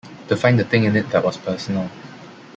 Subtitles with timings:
[0.29, 1.87] To find the thing in it that was personal.